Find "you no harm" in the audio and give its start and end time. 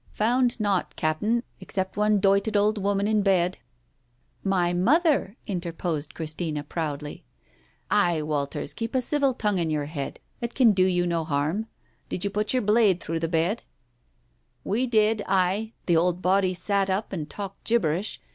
10.87-11.67